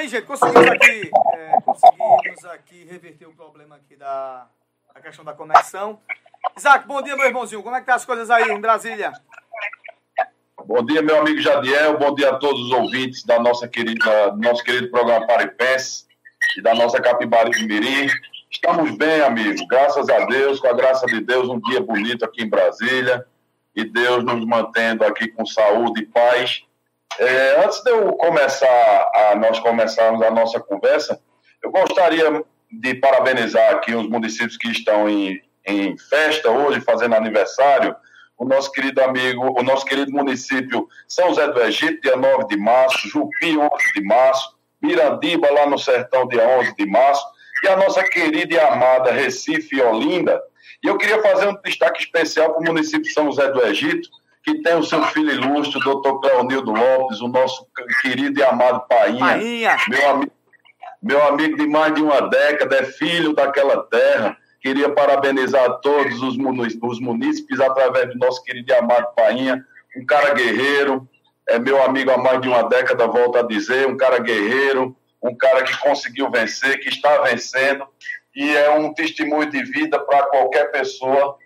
Bem, 0.00 0.08
gente, 0.08 0.24
conseguimos 0.24 0.66
aqui, 0.66 1.10
é, 1.34 1.60
conseguimos 1.60 2.44
aqui 2.46 2.86
reverter 2.90 3.26
o 3.26 3.34
problema 3.34 3.76
aqui 3.76 3.96
da, 3.96 4.46
da 4.94 5.00
questão 5.02 5.22
da 5.22 5.34
conexão. 5.34 6.00
Isaac, 6.56 6.88
bom 6.88 7.02
dia, 7.02 7.14
meu 7.14 7.26
irmãozinho. 7.26 7.62
Como 7.62 7.76
é 7.76 7.80
que 7.80 7.86
tá 7.86 7.96
as 7.96 8.06
coisas 8.06 8.30
aí 8.30 8.50
em 8.50 8.58
Brasília? 8.58 9.12
Bom 10.64 10.82
dia, 10.86 11.02
meu 11.02 11.18
amigo 11.18 11.38
Jadiel. 11.42 11.98
Bom 11.98 12.14
dia 12.14 12.30
a 12.30 12.38
todos 12.38 12.62
os 12.62 12.72
ouvintes 12.72 13.24
da 13.24 13.38
nossa 13.38 13.68
querida, 13.68 14.34
nosso 14.36 14.64
querido 14.64 14.90
programa 14.90 15.26
Paripense 15.26 16.06
e 16.56 16.62
da 16.62 16.74
nossa 16.74 16.98
Capibari 16.98 17.50
de 17.50 17.66
Mirim. 17.66 18.08
Estamos 18.50 18.96
bem, 18.96 19.20
amigo. 19.20 19.66
Graças 19.66 20.08
a 20.08 20.24
Deus, 20.24 20.60
com 20.60 20.68
a 20.68 20.72
graça 20.72 21.04
de 21.04 21.20
Deus, 21.20 21.46
um 21.46 21.60
dia 21.60 21.82
bonito 21.82 22.24
aqui 22.24 22.44
em 22.44 22.48
Brasília. 22.48 23.26
E 23.76 23.84
Deus 23.84 24.24
nos 24.24 24.46
mantendo 24.46 25.04
aqui 25.04 25.28
com 25.28 25.44
saúde 25.44 26.00
e 26.00 26.06
paz. 26.06 26.64
É, 27.18 27.64
antes 27.64 27.82
de 27.82 27.90
eu 27.90 28.12
começar, 28.12 29.10
a 29.14 29.34
nós 29.36 29.58
começarmos 29.58 30.22
a 30.22 30.30
nossa 30.30 30.60
conversa, 30.60 31.20
eu 31.62 31.70
gostaria 31.70 32.42
de 32.70 32.94
parabenizar 32.94 33.74
aqui 33.74 33.94
os 33.94 34.08
municípios 34.08 34.56
que 34.56 34.70
estão 34.70 35.08
em, 35.08 35.42
em 35.66 35.98
festa 35.98 36.50
hoje, 36.50 36.80
fazendo 36.80 37.14
aniversário. 37.14 37.94
O 38.38 38.44
nosso 38.44 38.72
querido 38.72 39.02
amigo, 39.02 39.58
o 39.58 39.62
nosso 39.62 39.84
querido 39.84 40.12
município 40.12 40.88
São 41.06 41.28
José 41.28 41.48
do 41.48 41.60
Egito, 41.62 42.00
dia 42.00 42.16
9 42.16 42.46
de 42.46 42.56
março, 42.56 43.08
Jupi, 43.08 43.58
11 43.58 43.68
de 43.94 44.02
março, 44.02 44.56
Mirandiba, 44.80 45.50
lá 45.50 45.66
no 45.66 45.78
Sertão, 45.78 46.26
dia 46.26 46.46
11 46.58 46.74
de 46.74 46.86
março, 46.86 47.22
e 47.62 47.68
a 47.68 47.76
nossa 47.76 48.02
querida 48.04 48.54
e 48.54 48.58
amada 48.58 49.12
Recife 49.12 49.82
Olinda. 49.82 50.40
E 50.82 50.86
eu 50.86 50.96
queria 50.96 51.20
fazer 51.20 51.48
um 51.48 51.60
destaque 51.62 52.00
especial 52.00 52.54
para 52.54 52.62
o 52.62 52.64
município 52.64 53.12
São 53.12 53.26
José 53.26 53.50
do 53.50 53.62
Egito, 53.66 54.08
que 54.42 54.62
tem 54.62 54.74
o 54.74 54.82
seu 54.82 55.02
filho 55.04 55.30
ilustre, 55.30 55.78
o 55.78 55.84
doutor 55.84 56.20
Cleonildo 56.20 56.72
Lopes, 56.72 57.20
o 57.20 57.28
nosso 57.28 57.66
querido 58.00 58.40
e 58.40 58.42
amado 58.42 58.86
Painha, 58.88 59.18
Painha. 59.18 59.76
Meu, 59.88 60.10
amigo, 60.10 60.32
meu 61.02 61.26
amigo 61.26 61.56
de 61.56 61.66
mais 61.66 61.94
de 61.94 62.02
uma 62.02 62.22
década, 62.22 62.76
é 62.76 62.84
filho 62.84 63.32
daquela 63.32 63.82
terra. 63.84 64.36
Queria 64.60 64.90
parabenizar 64.90 65.80
todos 65.80 66.22
os 66.22 66.36
munícipes 66.36 67.60
através 67.60 68.10
do 68.10 68.18
nosso 68.18 68.42
querido 68.42 68.70
e 68.70 68.74
amado 68.74 69.14
Painha, 69.14 69.64
um 69.96 70.04
cara 70.04 70.34
guerreiro, 70.34 71.08
é 71.48 71.58
meu 71.58 71.82
amigo 71.82 72.10
há 72.10 72.18
mais 72.18 72.40
de 72.40 72.48
uma 72.48 72.62
década, 72.62 73.06
volto 73.06 73.38
a 73.38 73.42
dizer, 73.42 73.86
um 73.86 73.96
cara 73.96 74.18
guerreiro, 74.18 74.96
um 75.22 75.36
cara 75.36 75.62
que 75.64 75.76
conseguiu 75.78 76.30
vencer, 76.30 76.78
que 76.78 76.88
está 76.88 77.22
vencendo, 77.22 77.86
e 78.34 78.56
é 78.56 78.70
um 78.70 78.94
testemunho 78.94 79.50
de 79.50 79.62
vida 79.64 79.98
para 79.98 80.26
qualquer 80.26 80.70
pessoa 80.70 81.36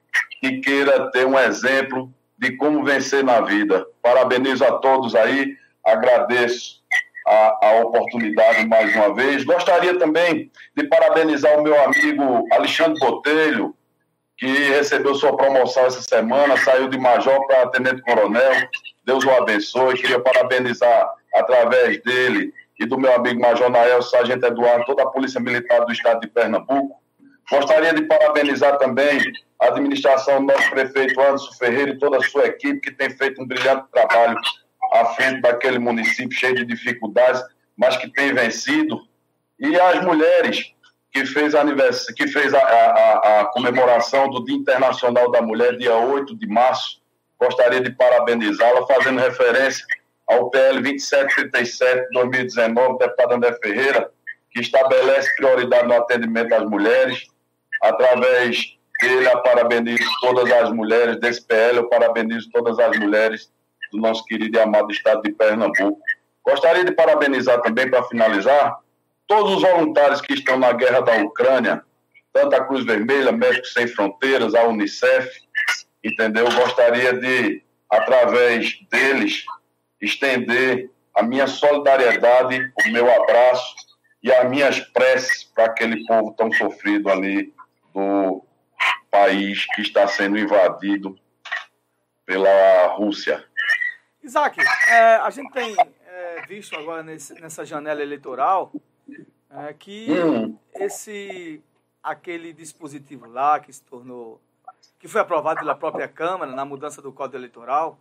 que 0.41 0.61
queira 0.61 1.11
ter 1.11 1.27
um 1.27 1.39
exemplo 1.39 2.13
de 2.45 2.57
como 2.57 2.85
vencer 2.85 3.25
na 3.25 3.41
vida. 3.41 3.87
Parabenizo 4.03 4.65
a 4.65 4.73
todos 4.79 5.15
aí, 5.15 5.57
agradeço 5.85 6.83
a, 7.27 7.69
a, 7.69 7.81
oportunidade 7.81 8.67
mais 8.67 8.95
uma 8.95 9.15
vez. 9.15 9.45
Gostaria 9.45 9.99
também 9.99 10.51
de 10.77 10.85
parabenizar 10.85 11.59
o 11.59 11.63
meu 11.63 11.75
amigo 11.83 12.47
Alexandre 12.53 13.01
Botelho, 13.01 13.75
que 14.37 14.47
recebeu 14.47 15.15
sua 15.15 15.37
promoção 15.37 15.87
essa 15.87 16.03
semana, 16.03 16.57
saiu 16.59 16.89
de 16.89 16.99
major 16.99 17.47
para 17.47 17.69
tenente 17.69 18.03
coronel. 18.03 18.53
Deus 19.05 19.25
o 19.25 19.31
abençoe. 19.31 19.95
Queria 19.95 20.21
parabenizar 20.21 21.09
através 21.35 22.03
dele 22.03 22.53
e 22.79 22.85
do 22.85 22.99
meu 22.99 23.15
amigo 23.15 23.41
Major 23.41 23.71
Nael, 23.71 24.03
Sargento 24.03 24.45
Eduardo, 24.47 24.85
toda 24.85 25.05
a 25.05 25.07
Polícia 25.07 25.41
Militar 25.41 25.85
do 25.87 25.93
Estado 25.93 26.21
de 26.21 26.27
Pernambuco. 26.27 27.01
Gostaria 27.51 27.95
de 27.95 28.03
parabenizar 28.03 28.79
também 28.79 29.21
a 29.65 29.69
administração 29.69 30.45
do 30.45 30.53
nosso 30.53 30.71
prefeito 30.71 31.19
Anderson 31.21 31.53
Ferreira 31.53 31.93
e 31.93 31.99
toda 31.99 32.19
a 32.19 32.23
sua 32.23 32.47
equipe, 32.47 32.81
que 32.81 32.91
tem 32.91 33.09
feito 33.11 33.43
um 33.43 33.47
brilhante 33.47 33.87
trabalho 33.91 34.39
à 34.93 35.07
frente 35.07 35.41
daquele 35.41 35.79
município 35.79 36.37
cheio 36.37 36.55
de 36.55 36.65
dificuldades, 36.65 37.43
mas 37.77 37.97
que 37.97 38.09
tem 38.13 38.35
vencido. 38.35 39.01
E 39.59 39.79
as 39.81 40.05
mulheres, 40.05 40.73
que 41.11 41.25
fez, 41.25 41.55
aniversário, 41.55 42.15
que 42.15 42.27
fez 42.27 42.53
a, 42.53 42.59
a, 42.59 43.41
a 43.41 43.45
comemoração 43.47 44.29
do 44.29 44.45
Dia 44.45 44.57
Internacional 44.57 45.31
da 45.31 45.41
Mulher, 45.41 45.77
dia 45.79 45.97
8 45.97 46.37
de 46.37 46.47
março. 46.47 47.03
Gostaria 47.41 47.81
de 47.81 47.91
parabenizá-la, 47.91 48.87
fazendo 48.87 49.21
referência 49.21 49.85
ao 50.29 50.51
PL 50.51 50.83
2737 50.83 52.07
de 52.07 52.13
2019, 52.13 52.99
deputado 52.99 53.33
André 53.33 53.53
Ferreira, 53.63 54.11
que 54.51 54.61
estabelece 54.61 55.35
prioridade 55.37 55.89
no 55.89 55.95
atendimento 55.95 56.55
às 56.55 56.65
mulheres. 56.65 57.27
Através 57.83 58.79
eu 59.05 59.43
parabenizo 59.43 60.05
todas 60.21 60.51
as 60.51 60.71
mulheres 60.71 61.19
desse 61.21 61.43
PL, 61.43 61.79
eu 61.79 61.89
parabenizo 61.89 62.51
todas 62.51 62.79
as 62.79 62.99
mulheres 62.99 63.51
do 63.93 63.99
nosso 63.99 64.25
querido 64.25 64.57
e 64.57 64.61
amado 64.61 64.91
estado 64.91 65.23
de 65.23 65.33
Pernambuco. 65.33 66.01
Gostaria 66.45 66.85
de 66.85 66.93
parabenizar 66.93 67.61
também, 67.63 67.91
para 67.91 68.03
finalizar, 68.05 68.79
todos 69.27 69.57
os 69.57 69.63
voluntários 69.63 70.21
que 70.21 70.35
estão 70.35 70.59
na 70.59 70.73
guerra 70.73 71.01
da 71.01 71.17
Ucrânia, 71.23 71.83
tanto 72.33 72.57
a 72.57 72.65
Cruz 72.65 72.85
Vermelha, 72.85 73.33
Médicos 73.33 73.73
Sem 73.73 73.87
Fronteiras, 73.87 74.55
a 74.55 74.65
Unicef, 74.65 75.31
entendeu? 76.03 76.45
Gostaria 76.53 77.15
de, 77.15 77.63
através 77.89 78.79
deles, 78.91 79.45
estender 80.01 80.91
a 81.15 81.23
minha 81.23 81.47
solidariedade, 81.47 82.73
o 82.87 82.91
meu 82.91 83.11
abraço 83.23 83.75
e 84.23 84.33
as 84.33 84.49
minhas 84.51 84.81
preces 84.81 85.45
para 85.45 85.67
aquele 85.67 86.05
povo 86.07 86.35
tão 86.37 86.51
sofrido 86.53 87.09
ali 87.09 87.53
do 87.95 88.45
país 89.15 89.65
que 89.67 89.81
está 89.81 90.09
sendo 90.09 90.37
invadido 90.37 91.17
pela 92.27 92.89
Rússia. 92.97 93.45
Isaac, 94.21 94.59
é, 94.89 95.17
a 95.17 95.31
gente 95.31 95.53
tem 95.53 95.77
é, 96.05 96.43
visto 96.49 96.75
agora 96.75 97.05
nesse, 97.05 97.33
nessa 97.35 97.65
janela 97.65 98.03
eleitoral 98.03 98.73
é, 99.51 99.73
que 99.73 100.11
hum. 100.11 100.59
esse 100.75 101.63
aquele 102.03 102.53
dispositivo 102.53 103.27
lá 103.27 103.61
que 103.61 103.73
se 103.73 103.85
tornou 103.85 104.41
que 104.99 105.07
foi 105.07 105.21
aprovado 105.21 105.61
pela 105.61 105.77
própria 105.77 106.09
Câmara 106.09 106.51
na 106.51 106.65
mudança 106.65 107.01
do 107.01 107.13
Código 107.13 107.37
Eleitoral, 107.37 107.99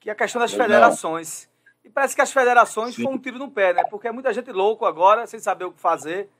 que 0.00 0.08
é 0.08 0.12
a 0.12 0.16
questão 0.16 0.40
das 0.40 0.52
federações. 0.52 1.50
E 1.84 1.90
parece 1.90 2.14
que 2.14 2.22
as 2.22 2.32
federações 2.32 2.94
Sim. 2.94 3.02
foi 3.02 3.12
um 3.12 3.18
tiro 3.18 3.38
no 3.38 3.50
pé, 3.50 3.74
né? 3.74 3.82
Porque 3.90 4.08
é 4.08 4.12
muita 4.12 4.32
gente 4.32 4.50
louco 4.52 4.86
agora, 4.86 5.26
sem 5.26 5.38
saber 5.38 5.64
o 5.66 5.72
que 5.72 5.80
fazer, 5.80 6.30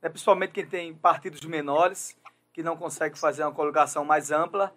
né? 0.00 0.08
principalmente 0.08 0.52
quem 0.52 0.66
tem 0.66 0.94
partidos 0.94 1.40
menores, 1.44 2.16
que 2.54 2.62
não 2.62 2.76
consegue 2.76 3.18
fazer 3.18 3.42
uma 3.42 3.52
coligação 3.52 4.04
mais 4.04 4.30
ampla. 4.30 4.72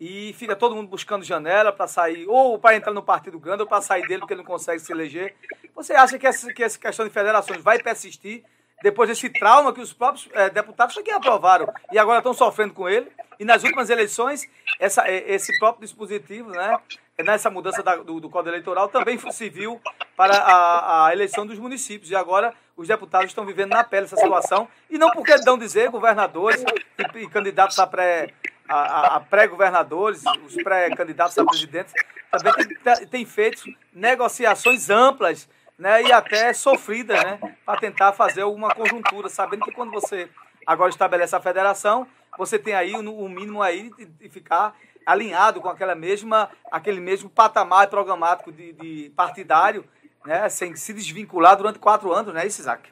E 0.00 0.32
fica 0.32 0.56
todo 0.56 0.74
mundo 0.74 0.88
buscando 0.88 1.24
janela 1.24 1.72
para 1.72 1.86
sair, 1.86 2.26
ou 2.28 2.58
para 2.58 2.76
entrar 2.76 2.92
no 2.92 3.02
partido 3.02 3.38
grande, 3.38 3.62
ou 3.62 3.68
para 3.68 3.82
sair 3.82 4.06
dele 4.06 4.20
porque 4.20 4.32
ele 4.32 4.42
não 4.42 4.48
consegue 4.48 4.80
se 4.80 4.90
eleger. 4.90 5.36
Você 5.74 5.92
acha 5.92 6.18
que 6.18 6.26
essa, 6.26 6.52
que 6.52 6.62
essa 6.62 6.78
questão 6.78 7.06
de 7.06 7.12
federações 7.12 7.62
vai 7.62 7.78
persistir 7.78 8.44
depois 8.82 9.08
desse 9.08 9.28
trauma 9.28 9.72
que 9.72 9.80
os 9.80 9.92
próprios 9.92 10.28
é, 10.32 10.48
deputados 10.48 10.96
aqui 10.96 11.10
aprovaram 11.10 11.72
e 11.92 11.98
agora 11.98 12.18
estão 12.18 12.32
sofrendo 12.32 12.72
com 12.72 12.88
ele? 12.88 13.10
E 13.38 13.44
nas 13.44 13.62
últimas 13.62 13.90
eleições, 13.90 14.48
essa, 14.80 15.08
esse 15.08 15.56
próprio 15.58 15.82
dispositivo, 15.82 16.50
né, 16.50 16.78
nessa 17.24 17.50
mudança 17.50 17.82
da, 17.82 17.96
do, 17.96 18.20
do 18.20 18.30
Código 18.30 18.50
Eleitoral, 18.50 18.88
também 18.88 19.18
se 19.18 19.48
viu 19.48 19.80
para 20.16 20.36
a, 20.36 21.06
a, 21.06 21.12
eleição 21.12 21.46
dos 21.46 21.58
municípios. 21.58 22.10
E 22.10 22.16
agora 22.16 22.54
os 22.78 22.86
deputados 22.86 23.26
estão 23.26 23.44
vivendo 23.44 23.70
na 23.70 23.82
pele 23.82 24.06
essa 24.06 24.16
situação. 24.16 24.68
E 24.88 24.96
não 24.96 25.10
porque 25.10 25.36
dão 25.38 25.58
dizer, 25.58 25.90
governadores 25.90 26.62
e, 27.14 27.18
e 27.18 27.28
candidatos 27.28 27.78
a 27.78 27.86
pré 27.86 28.32
a, 28.68 29.16
a 29.16 29.20
pré-governadores, 29.20 30.22
os 30.44 30.54
pré-candidatos 30.62 31.38
a 31.38 31.44
presidentes, 31.44 31.92
também 32.30 32.52
têm 32.54 33.06
tem 33.06 33.24
feito 33.24 33.62
negociações 33.94 34.90
amplas 34.90 35.48
né, 35.78 36.02
e 36.02 36.12
até 36.12 36.52
sofridas 36.52 37.22
né, 37.24 37.56
para 37.64 37.80
tentar 37.80 38.12
fazer 38.12 38.42
alguma 38.42 38.74
conjuntura, 38.74 39.28
sabendo 39.30 39.64
que 39.64 39.72
quando 39.72 39.90
você 39.90 40.28
agora 40.66 40.90
estabelece 40.90 41.34
a 41.34 41.40
federação, 41.40 42.06
você 42.36 42.58
tem 42.58 42.74
aí 42.74 42.94
o 42.94 42.98
um 42.98 43.28
mínimo 43.28 43.62
aí 43.62 43.90
de 44.20 44.28
ficar 44.28 44.76
alinhado 45.06 45.62
com 45.62 45.68
aquela 45.70 45.94
mesma, 45.94 46.50
aquele 46.70 47.00
mesmo 47.00 47.30
patamar 47.30 47.88
programático 47.88 48.52
de, 48.52 48.74
de 48.74 49.10
partidário, 49.16 49.82
né, 50.24 50.48
sem 50.48 50.74
se 50.76 50.92
desvincular 50.92 51.56
durante 51.56 51.78
quatro 51.78 52.12
anos, 52.12 52.32
não 52.32 52.40
é 52.40 52.46
isso, 52.46 52.60
Isaac? 52.60 52.90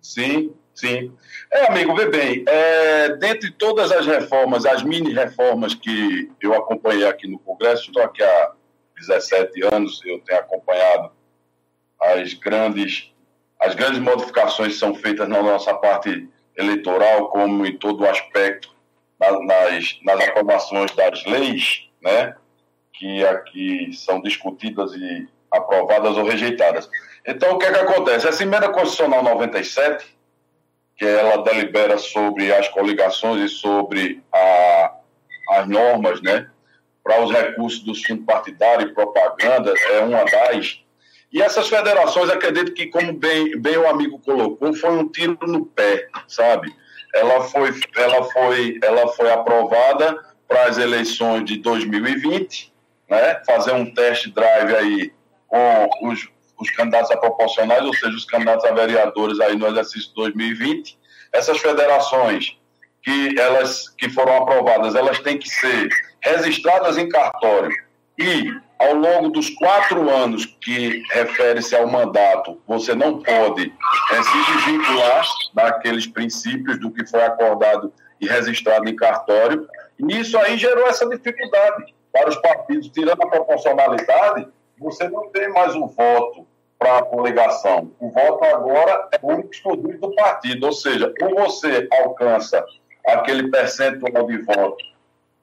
Sim, 0.00 0.54
sim. 0.74 1.12
É, 1.50 1.66
amigo, 1.66 1.94
vê 1.94 2.06
bem, 2.08 2.44
é, 2.46 3.16
dentre 3.16 3.50
todas 3.50 3.90
as 3.90 4.06
reformas, 4.06 4.64
as 4.64 4.82
mini-reformas 4.82 5.74
que 5.74 6.30
eu 6.40 6.54
acompanhei 6.54 7.06
aqui 7.06 7.28
no 7.28 7.38
Congresso, 7.38 7.86
estou 7.86 8.02
aqui 8.02 8.22
há 8.22 8.52
17 8.96 9.62
anos, 9.72 10.00
eu 10.04 10.18
tenho 10.20 10.40
acompanhado 10.40 11.10
as 12.00 12.34
grandes, 12.34 13.12
as 13.60 13.74
grandes 13.74 13.98
modificações 13.98 14.74
que 14.74 14.78
são 14.78 14.94
feitas 14.94 15.28
na 15.28 15.42
nossa 15.42 15.74
parte 15.74 16.28
eleitoral, 16.56 17.28
como 17.28 17.66
em 17.66 17.76
todo 17.76 18.02
o 18.02 18.08
aspecto 18.08 18.76
nas, 19.20 19.98
nas 20.04 20.28
aprovações 20.28 20.94
das 20.94 21.24
leis, 21.24 21.88
né, 22.00 22.36
que 22.92 23.24
aqui 23.26 23.92
são 23.92 24.20
discutidas 24.20 24.92
e 24.94 25.28
aprovadas 25.50 26.16
ou 26.16 26.24
rejeitadas. 26.24 26.88
Então, 27.26 27.52
o 27.52 27.58
que 27.58 27.66
é 27.66 27.72
que 27.72 27.78
acontece? 27.78 28.26
Essa 28.26 28.42
emenda 28.42 28.68
constitucional 28.68 29.22
97, 29.22 30.04
que 30.96 31.04
ela 31.04 31.42
delibera 31.42 31.98
sobre 31.98 32.52
as 32.52 32.68
coligações 32.68 33.50
e 33.50 33.54
sobre 33.54 34.22
a, 34.32 34.92
as 35.50 35.68
normas, 35.68 36.20
né, 36.22 36.48
para 37.02 37.22
os 37.22 37.30
recursos 37.30 37.80
do 37.80 37.94
fundo 37.94 38.24
partidário 38.24 38.88
e 38.88 38.94
propaganda, 38.94 39.72
é 39.92 40.00
uma 40.00 40.24
das. 40.24 40.80
E 41.30 41.42
essas 41.42 41.68
federações, 41.68 42.30
acredito 42.30 42.72
que, 42.72 42.86
como 42.86 43.12
bem, 43.12 43.58
bem 43.60 43.76
o 43.76 43.88
amigo 43.88 44.18
colocou, 44.18 44.72
foi 44.74 44.90
um 44.90 45.08
tiro 45.08 45.38
no 45.42 45.66
pé, 45.66 46.08
sabe? 46.26 46.74
Ela 47.14 47.42
foi, 47.42 47.70
ela 47.96 48.24
foi, 48.24 48.78
ela 48.82 49.08
foi 49.08 49.30
aprovada 49.30 50.18
para 50.46 50.64
as 50.64 50.78
eleições 50.78 51.44
de 51.44 51.58
2020, 51.58 52.72
né? 53.08 53.42
fazer 53.46 53.72
um 53.72 53.92
test 53.92 54.28
drive 54.28 54.74
aí 54.74 55.12
com 55.48 56.08
os, 56.08 56.28
os 56.60 56.70
candidatos 56.70 57.10
a 57.10 57.16
proporcionais, 57.16 57.84
ou 57.84 57.94
seja, 57.94 58.14
os 58.14 58.24
candidatos 58.24 58.64
a 58.64 58.72
vereadores 58.72 59.40
aí 59.40 59.56
no 59.56 59.66
exercício 59.66 60.12
2020. 60.14 60.98
Essas 61.32 61.58
federações 61.58 62.56
que 63.02 63.38
elas 63.38 63.88
que 63.90 64.08
foram 64.10 64.36
aprovadas, 64.36 64.94
elas 64.94 65.18
têm 65.20 65.38
que 65.38 65.48
ser 65.48 65.88
registradas 66.20 66.98
em 66.98 67.08
cartório 67.08 67.74
e 68.18 68.52
ao 68.78 68.94
longo 68.94 69.30
dos 69.30 69.50
quatro 69.50 70.08
anos 70.10 70.44
que 70.60 71.02
refere-se 71.10 71.74
ao 71.74 71.86
mandato, 71.86 72.60
você 72.66 72.94
não 72.94 73.20
pode 73.20 73.72
é, 74.12 74.22
se 74.22 74.52
desvincular 74.52 75.24
daqueles 75.54 76.06
princípios 76.06 76.78
do 76.80 76.90
que 76.90 77.06
foi 77.06 77.22
acordado 77.22 77.92
e 78.20 78.26
registrado 78.26 78.88
em 78.88 78.94
cartório. 78.94 79.68
E 79.98 80.20
isso 80.20 80.38
aí 80.38 80.56
gerou 80.56 80.86
essa 80.86 81.08
dificuldade 81.08 81.94
para 82.12 82.28
os 82.28 82.36
partidos. 82.36 82.88
Tirando 82.88 83.22
a 83.22 83.28
proporcionalidade, 83.28 84.48
você 84.78 85.08
não 85.08 85.28
tem 85.30 85.48
mais 85.48 85.74
o 85.74 85.86
voto 85.86 86.46
para 86.78 86.98
a 86.98 87.02
coligação. 87.02 87.90
O 87.98 88.10
voto 88.10 88.44
agora 88.44 89.08
é 89.12 89.18
o 89.20 89.28
único 89.28 89.50
exclusivo 89.50 89.98
do 89.98 90.14
partido, 90.14 90.66
ou 90.66 90.72
seja, 90.72 91.12
ou 91.20 91.34
você 91.34 91.88
alcança 92.00 92.64
aquele 93.04 93.50
percentual 93.50 94.26
de 94.26 94.38
voto 94.38 94.84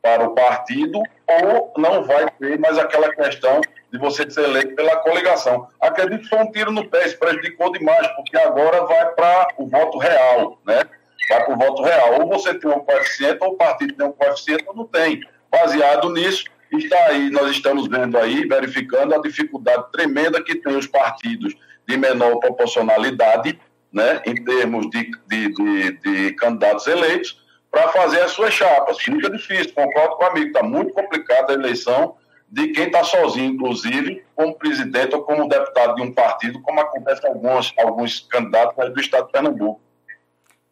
para 0.02 0.24
o 0.24 0.36
partido 0.36 1.02
ou 1.28 1.74
não 1.78 2.04
vai 2.04 2.30
ter 2.40 2.60
mais 2.60 2.78
aquela 2.78 3.14
questão 3.14 3.60
de 3.92 3.98
você 3.98 4.30
ser 4.30 4.44
eleito 4.44 4.76
pela 4.76 4.98
coligação. 4.98 5.68
Acredito 5.82 6.22
que 6.22 6.30
foi 6.30 6.40
um 6.40 6.52
tiro 6.52 6.72
no 6.72 6.88
pé, 6.88 7.08
isso 7.08 7.18
prejudicou 7.18 7.72
demais, 7.72 8.08
porque 8.16 8.38
agora 8.38 8.86
vai 8.86 9.12
para 9.14 9.48
o 9.58 9.68
voto 9.68 9.98
real, 9.98 10.60
né? 10.66 10.84
Vai 11.30 11.44
para 11.44 11.54
o 11.54 11.58
voto 11.58 11.82
real. 11.82 12.22
Ou 12.22 12.28
você 12.28 12.54
tem 12.54 12.70
um 12.70 12.80
coeficiente, 12.80 13.40
ou 13.42 13.54
o 13.54 13.58
partido 13.58 13.96
tem 13.96 14.06
um 14.06 14.12
coeficiente, 14.12 14.64
ou 14.68 14.76
não 14.76 14.86
tem. 14.86 15.22
Baseado 15.50 16.12
nisso, 16.12 16.44
está 16.72 16.98
aí, 17.08 17.30
nós 17.30 17.52
estamos 17.52 17.88
vendo 17.88 18.18
aí, 18.18 18.48
verificando 18.48 19.16
a 19.16 19.22
dificuldade 19.22 19.92
tremenda 19.92 20.44
que 20.44 20.56
tem 20.56 20.76
os 20.76 20.88
partidos 20.88 21.56
de 21.88 21.98
menor 21.98 22.38
proporcionalidade, 22.40 23.60
né, 23.92 24.22
em 24.26 24.36
termos 24.36 24.90
de, 24.90 25.12
de, 25.28 25.54
de, 25.54 25.92
de 26.00 26.34
candidatos 26.34 26.88
eleitos, 26.88 27.44
para 27.72 27.90
fazer 27.90 28.22
as 28.22 28.32
suas 28.32 28.54
chapas. 28.54 28.98
Fica 29.00 29.30
difícil, 29.30 29.74
concordo 29.74 30.16
com 30.16 30.24
o 30.24 30.28
amigo, 30.28 30.48
está 30.48 30.64
muito 30.64 30.94
complicada 30.94 31.54
a 31.54 31.56
eleição 31.56 32.16
de 32.50 32.70
quem 32.70 32.86
está 32.86 33.04
sozinho, 33.04 33.54
inclusive, 33.54 34.24
como 34.36 34.56
presidente 34.56 35.16
ou 35.16 35.24
como 35.24 35.48
deputado 35.48 35.96
de 35.96 36.02
um 36.02 36.14
partido, 36.14 36.62
como 36.62 36.80
acontece 36.80 37.22
com 37.22 37.28
alguns, 37.28 37.74
alguns 37.78 38.20
candidatos 38.22 38.94
do 38.94 39.00
estado 39.00 39.26
de 39.26 39.32
Pernambuco. 39.32 39.82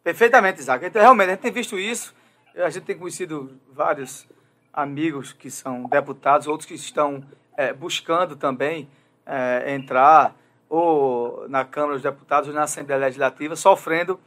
Perfeitamente, 0.02 0.60
Isaac. 0.60 0.84
Então, 0.84 1.02
realmente, 1.02 1.28
a 1.28 1.32
gente 1.32 1.40
tem 1.40 1.52
visto 1.52 1.78
isso, 1.78 2.14
a 2.56 2.70
gente 2.70 2.84
tem 2.84 2.96
conhecido 2.96 3.58
vários 3.72 4.26
amigos 4.74 5.32
que 5.32 5.50
são 5.50 5.84
deputados, 5.84 6.46
outros 6.46 6.66
que 6.66 6.74
estão 6.74 7.22
é, 7.56 7.72
buscando 7.72 8.34
também 8.34 8.88
é, 9.24 9.72
entrar 9.74 10.34
ou 10.68 11.48
na 11.48 11.64
Câmara 11.64 11.94
dos 11.94 12.02
Deputados 12.02 12.48
ou 12.48 12.54
na 12.54 12.64
Assembleia 12.64 13.00
Legislativa, 13.00 13.54
sofrendo 13.54 14.18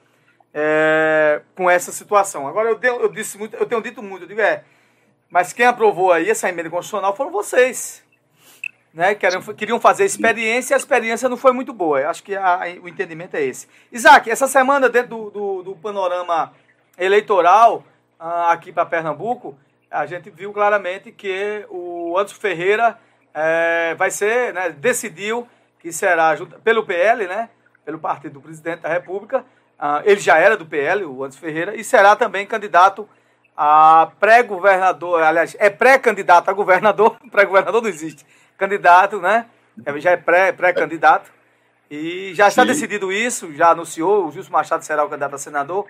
é, 0.54 1.42
com 1.56 1.70
essa 1.70 1.92
situação. 1.92 2.48
Agora, 2.48 2.70
eu, 2.70 3.02
eu, 3.02 3.10
disse 3.10 3.38
muito, 3.38 3.56
eu 3.56 3.66
tenho 3.66 3.82
dito 3.82 4.02
muito, 4.02 4.24
eu 4.24 4.28
digo, 4.28 4.40
é, 4.40 4.64
mas 5.30 5.52
quem 5.52 5.66
aprovou 5.66 6.12
aí 6.12 6.30
essa 6.30 6.48
emenda 6.48 6.70
constitucional 6.70 7.16
foram 7.16 7.32
vocês. 7.32 8.04
Né? 8.94 9.14
Queriam, 9.14 9.42
queriam 9.42 9.80
fazer 9.80 10.06
experiência 10.06 10.74
e 10.74 10.76
a 10.76 10.78
experiência 10.78 11.28
não 11.28 11.38
foi 11.38 11.52
muito 11.52 11.74
boa. 11.74 12.08
Acho 12.10 12.24
que 12.24 12.36
a, 12.36 12.62
o 12.82 12.88
entendimento 12.88 13.36
é 13.36 13.44
esse. 13.44 13.68
Isaac, 13.92 14.32
essa 14.32 14.48
semana, 14.48 14.88
dentro 14.88 15.10
do, 15.10 15.30
do, 15.30 15.64
do 15.64 15.76
panorama 15.76 16.54
eleitoral 16.98 17.84
uh, 18.20 18.50
aqui 18.50 18.72
para 18.72 18.86
Pernambuco, 18.86 19.58
a 19.90 20.06
gente 20.06 20.30
viu 20.30 20.52
claramente 20.54 21.12
que 21.12 21.66
o 21.70 22.18
Anderson 22.18 22.40
Ferreira 22.40 22.98
é, 23.34 23.96
vai 23.96 24.12
ser, 24.12 24.54
né, 24.54 24.70
decidiu 24.70 25.48
que 25.80 25.92
será 25.92 26.36
pelo 26.64 26.86
PL, 26.86 27.28
né, 27.28 27.50
pelo 27.86 28.00
partido 28.00 28.34
do 28.34 28.42
presidente 28.42 28.82
da 28.82 28.90
República, 28.90 29.46
Uh, 29.78 30.02
ele 30.06 30.20
já 30.20 30.38
era 30.40 30.58
do 30.58 30.66
PL, 30.66 31.06
o 31.06 31.24
Anderson 31.24 31.40
Ferreira, 31.40 31.76
e 31.76 31.84
será 31.84 32.16
também 32.16 32.48
candidato 32.48 33.08
a 33.56 34.12
pré-governador, 34.20 35.22
aliás, 35.22 35.56
é 35.60 35.70
pré-candidato 35.70 36.50
a 36.50 36.54
governador, 36.54 37.16
pré-governador 37.32 37.82
não 37.82 37.90
existe, 37.90 38.26
candidato, 38.58 39.22
né? 39.22 39.46
É, 39.86 40.00
já 40.00 40.12
é 40.12 40.18
pré-candidato. 40.18 41.26
Pré 41.26 41.38
e 41.90 42.34
já 42.34 42.48
está 42.48 42.64
Sim. 42.64 42.70
decidido 42.70 43.14
isso, 43.14 43.54
já 43.54 43.70
anunciou, 43.70 44.26
o 44.26 44.32
Gilson 44.32 44.52
Machado 44.52 44.84
será 44.84 45.06
o 45.06 45.10
candidato 45.10 45.36
a 45.36 45.38
senador. 45.38 45.86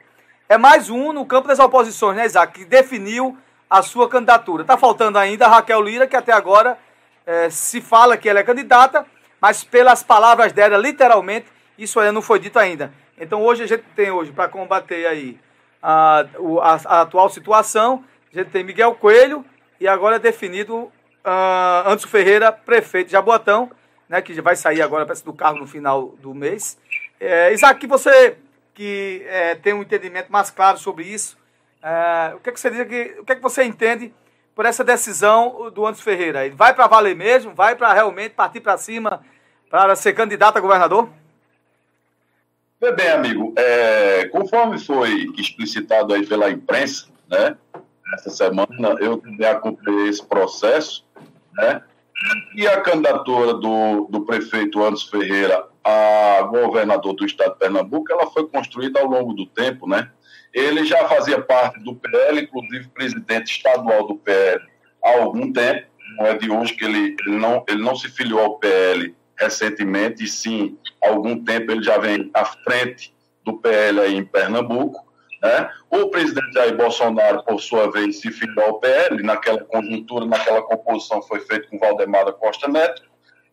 É 0.49 0.57
mais 0.57 0.89
um 0.89 1.13
no 1.13 1.25
campo 1.25 1.47
das 1.47 1.57
oposições, 1.57 2.17
né, 2.17 2.25
Isaac, 2.25 2.53
que 2.59 2.65
definiu 2.65 3.37
a 3.69 3.81
sua 3.81 4.07
candidatura. 4.07 4.63
Está 4.63 4.77
faltando 4.77 5.17
ainda 5.17 5.45
a 5.45 5.49
Raquel 5.49 5.81
Lira, 5.81 6.07
que 6.07 6.15
até 6.15 6.31
agora 6.31 6.77
é, 7.25 7.49
se 7.49 7.81
fala 7.81 8.17
que 8.17 8.29
ela 8.29 8.39
é 8.39 8.43
candidata, 8.43 9.05
mas 9.39 9.63
pelas 9.63 10.01
palavras 10.01 10.53
dela, 10.53 10.77
literalmente, 10.77 11.47
isso 11.77 11.99
ainda 11.99 12.11
não 12.13 12.21
foi 12.21 12.39
dito 12.39 12.57
ainda. 12.57 12.91
Então 13.17 13.43
hoje 13.43 13.63
a 13.63 13.67
gente 13.67 13.83
tem 13.95 14.11
hoje 14.11 14.31
para 14.31 14.47
combater 14.47 15.05
aí 15.05 15.39
a, 15.81 16.25
a, 16.61 16.73
a, 16.85 17.01
atual 17.01 17.29
situação, 17.29 18.03
a 18.33 18.37
gente 18.37 18.49
tem 18.49 18.63
Miguel 18.63 18.95
Coelho 18.95 19.45
e 19.79 19.87
agora 19.87 20.15
é 20.15 20.19
definido 20.19 20.75
uh, 20.75 21.85
Anderson 21.85 22.07
Ferreira, 22.07 22.51
prefeito 22.51 23.07
de 23.07 23.13
Jaboatão, 23.13 23.71
né, 24.07 24.21
que 24.21 24.39
vai 24.41 24.55
sair 24.55 24.81
agora 24.81 25.05
do 25.05 25.33
cargo 25.33 25.59
no 25.59 25.67
final 25.67 26.15
do 26.21 26.33
mês. 26.33 26.77
É, 27.19 27.51
Isaac, 27.51 27.79
que 27.79 27.87
você 27.87 28.37
que 28.73 29.25
é, 29.27 29.55
tem 29.55 29.73
um 29.73 29.81
entendimento 29.81 30.31
mais 30.31 30.51
claro 30.51 30.77
sobre 30.77 31.03
isso, 31.03 31.35
é, 31.83 32.33
o 32.35 32.39
que, 32.39 32.49
é 32.49 32.53
que 32.53 32.59
você 32.59 32.69
diz 32.69 32.81
o 32.81 33.23
que, 33.23 33.31
é 33.31 33.35
que 33.35 33.41
você 33.41 33.63
entende 33.63 34.13
por 34.55 34.65
essa 34.65 34.83
decisão 34.83 35.71
do 35.71 35.85
Anderson 35.85 36.03
Ferreira? 36.03 36.45
Ele 36.45 36.55
vai 36.55 36.73
para 36.73 36.87
valer 36.87 37.15
mesmo? 37.15 37.53
Vai 37.53 37.75
para 37.75 37.93
realmente 37.93 38.33
partir 38.33 38.59
para 38.59 38.77
cima 38.77 39.21
para 39.69 39.95
ser 39.95 40.13
candidato 40.13 40.57
a 40.57 40.61
governador? 40.61 41.09
Bem, 42.79 43.09
amigo, 43.09 43.53
é, 43.57 44.25
conforme 44.25 44.79
foi 44.79 45.27
explicitado 45.37 46.13
aí 46.13 46.25
pela 46.25 46.49
imprensa, 46.49 47.07
né, 47.27 47.57
essa 48.13 48.29
semana, 48.29 48.95
eu 48.99 49.17
também 49.17 49.47
acompanhei 49.47 50.07
esse 50.07 50.23
processo, 50.23 51.03
né, 51.53 51.81
e 52.55 52.67
a 52.67 52.79
candidatura 52.81 53.55
do, 53.55 54.07
do 54.09 54.25
prefeito 54.25 54.83
Anderson 54.83 55.09
Ferreira 55.09 55.67
a 55.87 56.41
governador 56.43 57.13
do 57.13 57.25
estado 57.25 57.53
de 57.53 57.59
Pernambuco, 57.59 58.11
ela 58.11 58.27
foi 58.27 58.45
construída 58.47 58.99
ao 58.99 59.07
longo 59.07 59.33
do 59.33 59.45
tempo, 59.45 59.87
né? 59.87 60.11
Ele 60.53 60.85
já 60.85 61.07
fazia 61.07 61.41
parte 61.41 61.79
do 61.79 61.95
PL, 61.95 62.41
inclusive 62.41 62.89
presidente 62.89 63.51
estadual 63.51 64.07
do 64.07 64.15
PL 64.15 64.61
há 65.03 65.19
algum 65.19 65.51
tempo, 65.51 65.87
não 66.17 66.25
é 66.25 66.37
de 66.37 66.49
hoje 66.49 66.73
que 66.73 66.83
ele, 66.83 67.15
ele, 67.25 67.37
não, 67.37 67.63
ele 67.67 67.81
não 67.81 67.95
se 67.95 68.09
filiou 68.09 68.39
ao 68.39 68.59
PL 68.59 69.15
recentemente, 69.37 70.23
e 70.23 70.27
sim, 70.27 70.77
há 71.03 71.09
algum 71.09 71.43
tempo 71.43 71.71
ele 71.71 71.83
já 71.83 71.97
vem 71.97 72.29
à 72.33 72.43
frente 72.43 73.13
do 73.45 73.57
PL 73.57 73.99
aí 73.99 74.15
em 74.15 74.25
Pernambuco. 74.25 75.05
Né? 75.41 75.69
O 75.91 76.09
presidente 76.09 76.53
Jair 76.53 76.75
Bolsonaro, 76.75 77.43
por 77.43 77.61
sua 77.61 77.91
vez, 77.91 78.19
se 78.19 78.31
filiou 78.31 78.65
ao 78.65 78.79
PL, 78.79 79.21
naquela 79.21 79.63
conjuntura, 79.63 80.25
naquela 80.25 80.63
composição 80.63 81.21
foi 81.21 81.39
feito 81.41 81.69
com 81.69 81.77
Valdemar 81.77 82.25
da 82.25 82.33
Costa 82.33 82.67
Neto, 82.67 83.03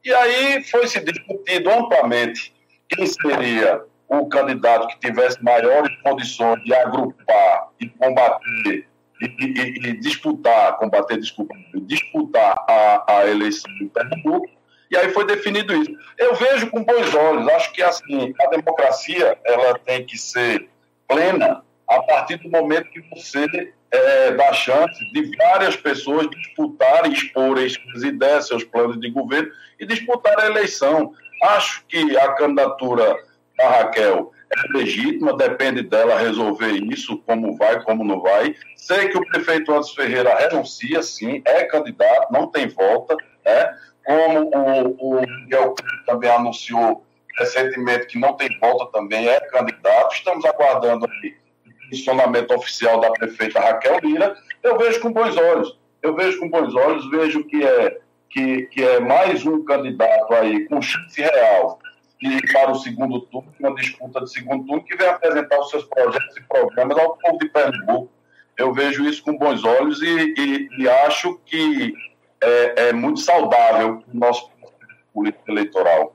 e 0.02 0.12
aí 0.12 0.64
foi 0.64 0.86
se 0.86 1.00
discutido 1.00 1.70
amplamente 1.70 2.54
quem 2.88 3.06
seria 3.06 3.82
o 4.08 4.26
candidato 4.28 4.88
que 4.88 5.00
tivesse 5.00 5.42
maiores 5.42 5.94
condições 6.02 6.62
de 6.64 6.74
agrupar 6.74 7.68
e 7.80 7.88
combater 7.88 8.86
e, 9.20 9.26
e, 9.26 9.88
e 9.88 10.00
disputar, 10.00 10.76
combater, 10.76 11.18
desculpa, 11.18 11.54
disputar 11.74 12.64
a, 12.68 13.04
a 13.06 13.26
eleição 13.26 13.70
em 13.80 13.88
Pernambuco, 13.88 14.48
e 14.90 14.96
aí 14.96 15.10
foi 15.10 15.26
definido 15.26 15.74
isso. 15.74 15.92
Eu 16.18 16.34
vejo 16.34 16.70
com 16.70 16.84
bons 16.84 17.14
olhos, 17.14 17.48
acho 17.48 17.72
que 17.72 17.82
assim, 17.82 18.32
a 18.40 18.46
democracia 18.48 19.38
ela 19.44 19.78
tem 19.78 20.04
que 20.04 20.16
ser 20.16 20.68
plena 21.08 21.62
a 21.88 22.02
partir 22.02 22.36
do 22.36 22.50
momento 22.50 22.90
que 22.90 23.00
você 23.10 23.46
é, 23.90 24.32
dá 24.32 24.52
chance 24.52 25.12
de 25.12 25.36
várias 25.36 25.76
pessoas 25.76 26.28
disputarem, 26.30 27.12
exporem 27.12 27.68
suas 27.68 28.02
ideias, 28.02 28.48
seus 28.48 28.64
planos 28.64 29.00
de 29.00 29.10
governo 29.10 29.50
e 29.78 29.86
disputar 29.86 30.38
a 30.38 30.46
eleição. 30.46 31.12
Acho 31.42 31.84
que 31.86 32.16
a 32.16 32.32
candidatura 32.32 33.16
da 33.56 33.68
Raquel 33.68 34.32
é 34.56 34.78
legítima, 34.78 35.36
depende 35.36 35.82
dela 35.82 36.18
resolver 36.18 36.72
isso, 36.72 37.18
como 37.26 37.56
vai, 37.56 37.82
como 37.82 38.04
não 38.04 38.20
vai. 38.20 38.54
Sei 38.76 39.08
que 39.08 39.18
o 39.18 39.26
prefeito 39.26 39.72
Anderson 39.72 39.94
Ferreira 39.94 40.34
renuncia, 40.36 41.02
sim, 41.02 41.42
é 41.44 41.64
candidato, 41.64 42.32
não 42.32 42.46
tem 42.48 42.68
volta, 42.68 43.16
né? 43.44 43.76
como 44.04 44.50
o, 44.54 45.16
o 45.16 45.20
Miguel 45.20 45.74
também 46.06 46.30
anunciou 46.30 47.04
recentemente 47.38 48.06
que 48.06 48.18
não 48.18 48.34
tem 48.34 48.48
volta 48.60 48.86
também, 48.92 49.28
é 49.28 49.40
candidato. 49.40 50.14
Estamos 50.14 50.44
aguardando 50.44 51.06
o 51.06 51.88
posicionamento 51.88 52.54
oficial 52.54 53.00
da 53.00 53.10
prefeita 53.10 53.58
Raquel 53.58 53.98
Lira. 54.02 54.36
Eu 54.62 54.78
vejo 54.78 55.00
com 55.00 55.12
bons 55.12 55.36
olhos. 55.36 55.78
Eu 56.02 56.14
vejo 56.14 56.38
com 56.38 56.48
bons 56.48 56.74
olhos, 56.74 57.10
vejo 57.10 57.44
que 57.44 57.64
é, 57.64 57.98
que, 58.30 58.62
que 58.66 58.84
é 58.84 59.00
mais 59.00 59.44
um 59.44 59.64
candidato 59.64 60.32
aí 60.34 60.68
com 60.68 60.80
chance 60.80 61.20
real 61.20 61.78
para 62.52 62.70
o 62.70 62.74
segundo 62.76 63.20
turno, 63.20 63.52
uma 63.60 63.74
disputa 63.74 64.20
de 64.20 64.30
segundo 64.30 64.66
turno, 64.66 64.84
que 64.84 64.96
vem 64.96 65.08
apresentar 65.08 65.60
os 65.60 65.70
seus 65.70 65.84
projetos 65.84 66.36
e 66.36 66.42
programas 66.42 66.96
ao 66.98 67.16
povo 67.16 67.38
de 67.38 67.48
Pernambuco. 67.48 68.10
Eu 68.56 68.72
vejo 68.72 69.04
isso 69.04 69.22
com 69.22 69.36
bons 69.36 69.64
olhos 69.64 70.00
e, 70.00 70.34
e, 70.36 70.68
e 70.78 70.88
acho 70.88 71.38
que 71.44 71.92
é, 72.40 72.88
é, 72.88 72.92
muito 72.92 73.20
saudável 73.20 74.02
o 74.12 74.16
nosso 74.16 74.50
político 75.12 75.50
eleitoral. 75.50 76.14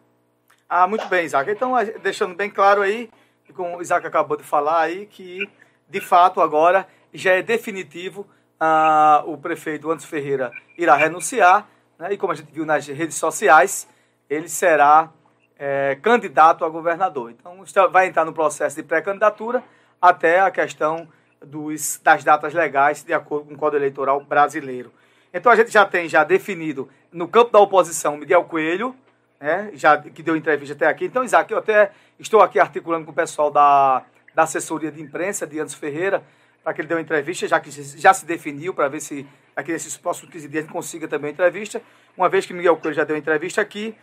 Ah, 0.67 0.87
muito 0.87 1.07
bem, 1.07 1.25
Isaac. 1.25 1.49
Então, 1.49 1.73
deixando 2.01 2.35
bem 2.35 2.49
claro 2.49 2.81
aí, 2.81 3.09
como 3.53 3.77
o 3.77 3.81
Isaac 3.81 4.05
acabou 4.05 4.37
de 4.37 4.43
falar 4.43 4.81
aí, 4.81 5.05
que 5.05 5.49
de 5.87 5.99
fato 5.99 6.39
agora 6.39 6.87
já 7.13 7.33
é 7.33 7.41
definitivo 7.41 8.27
ah, 8.59 9.23
o 9.25 9.37
prefeito 9.37 9.89
Anderson 9.89 10.07
Ferreira 10.07 10.51
irá 10.77 10.95
renunciar, 10.95 11.67
né, 11.97 12.13
e 12.13 12.17
como 12.17 12.33
a 12.33 12.35
gente 12.35 12.51
viu 12.51 12.65
nas 12.65 12.85
redes 12.87 13.15
sociais, 13.15 13.87
ele 14.29 14.47
será 14.47 15.11
é, 15.59 15.97
candidato 16.01 16.63
a 16.63 16.69
governador. 16.69 17.31
Então, 17.31 17.63
vai 17.91 18.07
entrar 18.07 18.23
no 18.23 18.31
processo 18.31 18.77
de 18.77 18.83
pré-candidatura 18.83 19.61
até 20.01 20.39
a 20.39 20.49
questão 20.49 21.07
dos, 21.45 21.99
das 22.01 22.23
datas 22.23 22.53
legais 22.53 23.03
de 23.03 23.13
acordo 23.13 23.47
com 23.47 23.53
o 23.53 23.57
Código 23.57 23.77
Eleitoral 23.77 24.21
brasileiro. 24.21 24.91
Então, 25.33 25.51
a 25.51 25.55
gente 25.55 25.69
já 25.69 25.85
tem 25.85 26.07
já 26.07 26.23
definido 26.23 26.89
no 27.11 27.27
campo 27.27 27.51
da 27.51 27.59
oposição 27.59 28.17
Miguel 28.17 28.45
Coelho, 28.45 28.95
né, 29.39 29.69
já, 29.73 29.97
que 29.97 30.23
deu 30.23 30.35
entrevista 30.35 30.73
até 30.73 30.87
aqui. 30.87 31.05
Então, 31.05 31.23
Isaac, 31.23 31.51
eu 31.51 31.59
até 31.59 31.91
estou 32.17 32.41
aqui 32.41 32.59
articulando 32.59 33.05
com 33.05 33.11
o 33.11 33.15
pessoal 33.15 33.51
da, 33.51 34.03
da 34.33 34.43
assessoria 34.43 34.91
de 34.91 35.01
imprensa 35.01 35.45
de 35.45 35.59
Anderson 35.59 35.77
Ferreira, 35.77 36.23
para 36.63 36.73
que 36.73 36.81
ele 36.81 36.87
dê 36.87 36.93
uma 36.93 37.01
entrevista, 37.01 37.47
já 37.47 37.59
que 37.59 37.71
já 37.71 38.13
se 38.13 38.25
definiu, 38.25 38.73
para 38.73 38.87
ver 38.87 38.99
se 38.99 39.25
aqui 39.55 39.71
nesses 39.71 39.95
próximos 39.95 40.31
15 40.31 40.47
dias 40.47 40.63
ele 40.63 40.73
consiga 40.73 41.07
também 41.07 41.29
uma 41.29 41.33
entrevista. 41.33 41.81
Uma 42.17 42.27
vez 42.27 42.45
que 42.45 42.53
Miguel 42.53 42.75
Coelho 42.77 42.95
já 42.95 43.03
deu 43.03 43.15
entrevista 43.15 43.61
aqui, 43.61 43.95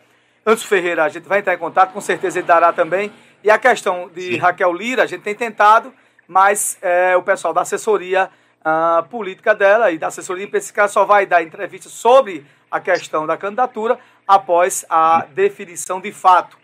Anderson 0.47 0.69
Ferreira, 0.69 1.03
a 1.03 1.09
gente 1.09 1.27
vai 1.27 1.41
entrar 1.41 1.55
em 1.55 1.59
contato, 1.59 1.93
com 1.93 2.01
certeza 2.01 2.39
ele 2.39 2.47
dará 2.47 2.73
também. 2.73 3.13
E 3.43 3.51
a 3.51 3.59
questão 3.59 4.09
de 4.09 4.35
Sim. 4.35 4.37
Raquel 4.37 4.73
Lira, 4.73 5.03
a 5.03 5.07
gente 5.07 5.23
tem 5.23 5.35
tentado, 5.35 5.93
mas 6.29 6.79
é, 6.81 7.17
o 7.17 7.23
pessoal 7.23 7.53
da 7.53 7.63
assessoria 7.63 8.31
uh, 8.61 9.03
política 9.09 9.57
dela 9.57 9.91
e 9.91 9.99
da 9.99 10.07
assessoria 10.07 10.45
de 10.45 10.49
imprensa 10.49 10.87
só 10.87 11.05
vai 11.05 11.27
dar 11.27 11.43
entrevista 11.43 11.89
sobre 11.89 12.47
a 12.71 12.79
questão 12.79 13.27
da 13.27 13.37
candidatura 13.37 13.99
após 14.27 14.85
a 14.89 15.27
definição 15.35 16.01
de 16.01 16.13
fato. 16.13 16.57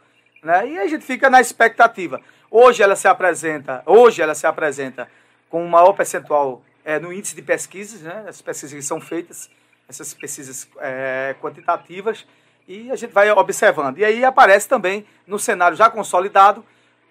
Né? 0.45 0.69
E 0.69 0.79
a 0.79 0.87
gente 0.87 1.05
fica 1.05 1.29
na 1.29 1.41
expectativa. 1.41 2.21
Hoje 2.49 2.85
ela 2.85 2.95
se 2.95 3.09
apresenta, 3.09 3.83
hoje 3.85 4.23
ela 4.23 4.35
se 4.35 4.47
apresenta 4.47 5.09
com 5.49 5.65
um 5.65 5.69
maior 5.69 5.93
percentual 5.93 6.63
é, 6.85 7.01
no 7.01 7.13
índice 7.13 7.35
de 7.35 7.43
pesquisas, 7.43 8.01
né? 8.03 8.27
as 8.29 8.41
pesquisas 8.41 8.77
que 8.77 8.83
são 8.83 9.01
feitas, 9.01 9.51
essas 9.89 10.15
pesquisas 10.15 10.69
é, 10.79 11.35
quantitativas, 11.41 12.25
e 12.67 12.91
a 12.91 12.97
gente 12.97 13.13
vai 13.13 13.31
observando. 13.31 13.99
E 13.99 14.05
aí 14.05 14.25
aparece 14.25 14.69
também 14.69 15.05
no 15.27 15.39
cenário 15.39 15.77
já 15.77 15.91
consolidado. 15.91 16.65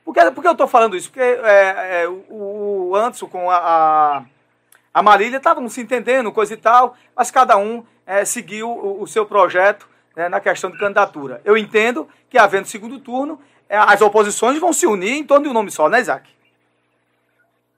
Por 0.04 0.14
que, 0.14 0.32
por 0.32 0.42
que 0.42 0.48
eu 0.48 0.54
estou 0.54 0.68
falando 0.68 0.96
isso? 0.96 1.10
Porque 1.10 1.22
é, 1.22 2.04
é, 2.04 2.08
o, 2.08 2.90
o 2.90 2.96
Anderson 2.96 3.28
com 3.28 3.50
a, 3.50 4.26
a, 4.94 5.04
Marília 5.04 5.38
estavam 5.38 5.68
se 5.70 5.82
entendendo, 5.82 6.32
coisa 6.32 6.54
e 6.54 6.58
tal, 6.58 6.96
mas 7.16 7.30
cada 7.30 7.58
um 7.58 7.84
é, 8.06 8.26
seguiu 8.26 8.70
o, 8.70 9.04
o, 9.04 9.08
seu 9.08 9.26
projeto 9.26 9.88
né, 10.16 10.28
na 10.28 10.40
questão 10.40 10.72
de 10.72 10.80
candidatura. 10.80 11.42
Eu 11.46 11.58
entendo 11.58 12.08
que, 12.30 12.38
havendo 12.38 12.68
segundo 12.68 13.00
turno, 13.00 13.40
é, 13.70 13.78
as 13.78 14.02
oposições 14.02 14.60
vão 14.60 14.74
se 14.74 14.88
unir 14.88 15.14
em 15.14 15.24
torno 15.24 15.44
de 15.44 15.50
um 15.50 15.54
nome 15.54 15.72
só, 15.72 15.88
né, 15.88 16.02
Isaac? 16.02 16.30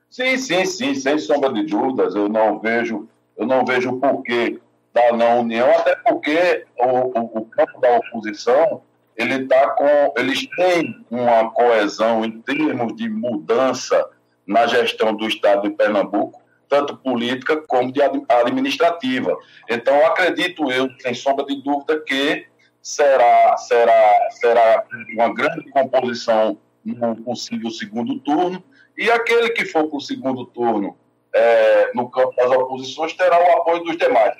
Sim, 0.09 0.37
sim, 0.37 0.65
sim, 0.65 0.95
sem 0.95 1.17
sombra 1.17 1.51
de 1.51 1.63
dúvidas. 1.63 2.15
Eu 2.15 2.29
não 2.29 2.59
vejo, 2.59 3.09
eu 3.35 3.45
não 3.45 3.65
vejo 3.65 3.99
porquê 3.99 4.59
da 4.93 5.11
não 5.11 5.41
união, 5.41 5.69
até 5.71 5.95
porque 5.95 6.65
o, 6.77 6.87
o, 6.87 7.39
o 7.39 7.45
campo 7.45 7.79
da 7.81 7.97
oposição 7.97 8.81
ele 9.15 9.47
tá 9.47 9.69
com, 9.71 10.13
eles 10.17 10.47
têm 10.55 11.05
uma 11.09 11.49
coesão 11.51 12.25
em 12.25 12.41
termos 12.41 12.95
de 12.95 13.09
mudança 13.09 14.09
na 14.45 14.65
gestão 14.67 15.15
do 15.15 15.27
Estado 15.27 15.63
de 15.63 15.75
Pernambuco 15.75 16.43
tanto 16.73 16.97
política 16.97 17.57
como 17.67 17.91
de 17.91 18.01
administrativa. 18.01 19.37
Então, 19.69 19.95
acredito 20.07 20.71
eu, 20.71 20.89
sem 20.99 21.13
sombra 21.13 21.45
de 21.45 21.61
dúvida, 21.61 21.99
que 21.99 22.47
será, 22.81 23.55
será, 23.57 24.29
será 24.31 24.83
uma 25.13 25.31
grande 25.31 25.69
composição 25.69 26.57
no 26.83 27.15
possível 27.17 27.69
segundo 27.69 28.19
turno, 28.21 28.63
e 28.97 29.11
aquele 29.11 29.51
que 29.51 29.65
for 29.65 29.87
para 29.87 29.97
o 29.97 30.01
segundo 30.01 30.47
turno 30.47 30.97
é, 31.33 31.91
no 31.93 32.09
campo 32.09 32.35
das 32.35 32.49
oposições 32.49 33.13
terá 33.13 33.39
o 33.39 33.59
apoio 33.59 33.83
dos 33.83 33.95
demais. 33.95 34.35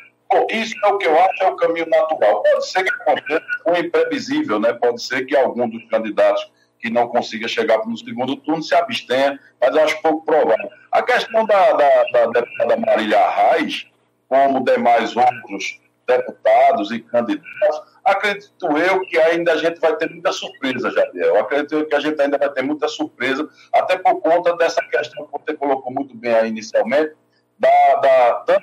Isso 0.50 0.76
é 0.84 0.88
o 0.88 0.98
que 0.98 1.08
eu 1.08 1.20
acho 1.20 1.44
é 1.44 1.48
o 1.48 1.56
caminho 1.56 1.88
natural. 1.90 2.44
Pode 2.44 2.70
ser 2.70 2.84
que 2.84 2.90
aconteça 2.90 3.46
o 3.66 3.76
imprevisível, 3.76 4.60
né? 4.60 4.74
pode 4.74 5.02
ser 5.02 5.26
que 5.26 5.36
algum 5.36 5.68
dos 5.70 5.84
candidatos 5.90 6.52
que 6.80 6.90
não 6.90 7.08
consiga 7.08 7.48
chegar 7.48 7.86
no 7.86 7.98
segundo 7.98 8.36
turno 8.36 8.62
se 8.62 8.76
abstenha, 8.76 9.40
mas 9.60 9.74
eu 9.74 9.84
acho 9.84 10.02
pouco 10.02 10.26
provável. 10.26 10.70
A 10.92 11.02
questão 11.02 11.46
da, 11.46 11.72
da, 11.72 12.04
da 12.12 12.26
deputada 12.28 12.78
Marília 12.78 13.20
Arraes, 13.20 13.88
como 14.28 14.64
demais 14.64 15.16
outros 15.16 15.80
deputados 16.06 16.92
e 16.92 17.00
candidatos, 17.00 17.82
acredito 18.04 18.78
eu 18.78 19.00
que 19.06 19.18
ainda 19.18 19.54
a 19.54 19.58
gente 19.58 19.80
vai 19.80 19.96
ter 19.96 20.10
muita 20.10 20.34
surpresa, 20.34 20.92
Jadiel. 20.92 21.40
Acredito 21.40 21.86
que 21.86 21.96
a 21.96 22.00
gente 22.02 22.22
ainda 22.22 22.38
vai 22.38 22.50
ter 22.50 22.62
muita 22.62 22.90
surpresa, 22.90 23.48
até 23.74 23.98
por 23.98 24.20
conta 24.20 24.56
dessa 24.58 24.84
questão 24.84 25.26
que 25.26 25.32
você 25.32 25.56
colocou 25.56 25.94
muito 25.94 26.16
bem 26.16 26.34
aí 26.34 26.50
inicialmente, 26.50 27.14
da, 27.60 27.96
da, 27.96 28.32
da, 28.46 28.62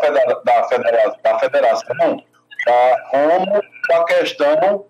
federa, 0.00 0.40
da, 0.44 0.64
federa, 0.64 1.16
da 1.22 1.38
federação, 1.38 2.24
tá, 2.64 3.04
como 3.10 3.62
a 3.92 4.04
questão 4.04 4.86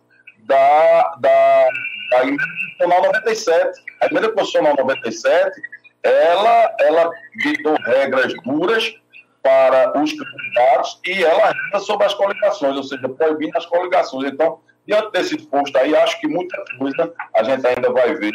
da, 0.46 1.14
da 1.18 1.68
a 2.14 2.22
emenda 2.22 2.42
constitucional 2.42 3.02
97. 3.02 3.82
A 4.00 4.06
emenda 4.06 4.32
constitucional 4.32 4.74
97, 4.78 5.60
ela, 6.02 6.76
ela 6.80 7.10
ditou 7.36 7.74
regras 7.84 8.32
duras 8.44 8.94
para 9.42 10.00
os 10.00 10.12
candidatos 10.12 11.00
e 11.06 11.24
ela 11.24 11.52
regra 11.52 11.80
sobre 11.80 12.06
as 12.06 12.14
coligações, 12.14 12.76
ou 12.76 12.82
seja, 12.82 13.08
proibindo 13.08 13.56
as 13.56 13.66
coligações. 13.66 14.32
Então, 14.32 14.60
diante 14.86 15.12
desse 15.12 15.38
posto 15.46 15.76
aí, 15.76 15.94
acho 15.96 16.18
que 16.20 16.28
muita 16.28 16.62
coisa 16.78 17.12
a 17.34 17.42
gente 17.42 17.66
ainda 17.66 17.90
vai 17.92 18.14
ver 18.14 18.32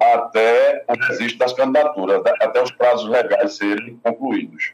até 0.00 0.84
o 0.88 0.94
registro 1.06 1.38
das 1.38 1.52
candidaturas, 1.52 2.22
até 2.40 2.62
os 2.62 2.70
prazos 2.70 3.08
legais 3.08 3.56
serem 3.56 3.96
concluídos. 4.02 4.72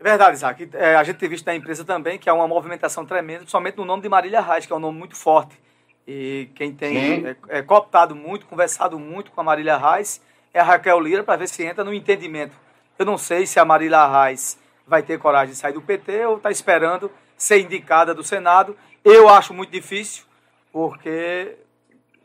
É 0.00 0.04
verdade, 0.04 0.36
Isaac. 0.36 0.70
É, 0.74 0.94
a 0.94 1.02
gente 1.02 1.16
tem 1.16 1.28
visto 1.28 1.46
na 1.46 1.54
empresa 1.54 1.84
também 1.84 2.18
que 2.18 2.30
há 2.30 2.34
uma 2.34 2.46
movimentação 2.46 3.04
tremenda, 3.04 3.44
somente 3.46 3.76
no 3.76 3.84
nome 3.84 4.02
de 4.02 4.08
Marília 4.08 4.40
Reis, 4.40 4.64
que 4.64 4.72
é 4.72 4.76
um 4.76 4.80
nome 4.80 4.98
muito 4.98 5.16
forte. 5.16 5.58
E 6.06 6.48
quem 6.54 6.72
tem 6.72 7.26
é, 7.26 7.36
é, 7.48 7.62
cooptado 7.62 8.14
muito, 8.14 8.46
conversado 8.46 8.98
muito 8.98 9.30
com 9.30 9.40
a 9.40 9.44
Marília 9.44 9.76
Reis 9.76 10.22
é 10.54 10.60
a 10.60 10.62
Raquel 10.62 11.00
Lira 11.00 11.22
para 11.22 11.36
ver 11.36 11.48
se 11.48 11.64
entra 11.64 11.84
no 11.84 11.92
entendimento. 11.92 12.56
Eu 12.98 13.04
não 13.04 13.18
sei 13.18 13.46
se 13.46 13.60
a 13.60 13.64
Marília 13.64 14.06
Reis 14.06 14.58
vai 14.86 15.02
ter 15.02 15.18
coragem 15.18 15.52
de 15.52 15.58
sair 15.58 15.72
do 15.72 15.82
PT 15.82 16.24
ou 16.24 16.36
está 16.38 16.50
esperando 16.50 17.10
ser 17.36 17.60
indicada 17.60 18.14
do 18.14 18.24
Senado. 18.24 18.76
Eu 19.04 19.28
acho 19.28 19.52
muito 19.52 19.70
difícil, 19.70 20.24
porque 20.72 21.56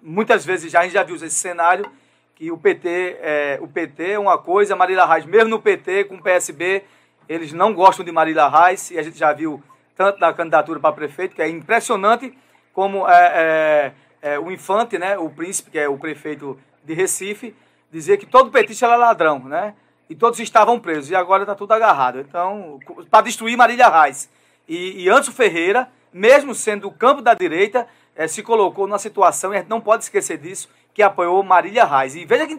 muitas 0.04 0.46
vezes 0.46 0.72
já 0.72 0.82
a 0.82 0.84
gente 0.84 0.94
já 0.94 1.04
viu 1.04 1.16
esse 1.16 1.32
cenário 1.32 1.90
que 2.36 2.52
o 2.52 2.58
PT 2.58 3.18
é, 3.22 3.58
o 3.62 3.68
PT 3.68 4.12
é 4.12 4.20
uma 4.20 4.38
coisa, 4.38 4.76
Marília 4.76 5.06
Reis, 5.06 5.26
mesmo 5.26 5.50
no 5.50 5.62
PT, 5.62 6.06
com 6.06 6.16
o 6.16 6.22
PSB, 6.22 6.84
eles 7.30 7.54
não 7.54 7.74
gostam 7.74 8.04
de 8.04 8.12
Marília 8.12 8.48
Reis, 8.48 8.92
e 8.92 9.00
a 9.00 9.04
gente 9.04 9.18
já 9.18 9.32
viu 9.32 9.64
tanto 9.96 10.20
da 10.20 10.34
candidatura 10.34 10.80
para 10.80 10.92
prefeito, 10.92 11.36
que 11.36 11.42
é 11.42 11.48
impressionante 11.48 12.38
como 12.74 13.08
é, 13.08 13.94
é, 14.22 14.34
é, 14.34 14.40
o 14.40 14.52
Infante, 14.52 14.98
né, 14.98 15.18
o 15.18 15.30
príncipe, 15.30 15.72
que 15.72 15.80
é 15.80 15.88
o 15.88 15.98
prefeito 15.98 16.60
de 16.84 16.94
Recife, 16.94 17.56
dizia 17.92 18.18
que 18.18 18.26
todo 18.26 18.52
petista 18.52 18.88
era 18.88 18.96
ladrão, 18.96 19.40
né? 19.40 19.76
E 20.10 20.16
todos 20.16 20.40
estavam 20.40 20.80
presos, 20.80 21.12
e 21.12 21.16
agora 21.16 21.44
está 21.44 21.56
tudo 21.56 21.72
agarrado. 21.72 22.20
Então, 22.20 22.80
para 23.10 23.24
destruir 23.24 23.56
Marília 23.56 23.88
Reis. 23.88 24.30
E, 24.68 25.04
e 25.04 25.10
Anso 25.10 25.32
Ferreira, 25.32 25.88
mesmo 26.12 26.54
sendo 26.54 26.88
o 26.88 26.92
campo 26.92 27.22
da 27.22 27.34
direita, 27.34 27.88
é, 28.16 28.28
se 28.28 28.44
colocou 28.44 28.88
numa 28.88 29.00
situação, 29.00 29.54
e 29.54 29.58
a 29.58 29.60
gente 29.60 29.70
não 29.70 29.82
pode 29.82 30.04
esquecer 30.04 30.38
disso, 30.38 30.70
que 30.94 31.02
apoiou 31.02 31.42
Marília 31.44 31.86
Reis. 31.86 32.16
E 32.16 32.26
veja 32.26 32.46
que 32.46 32.54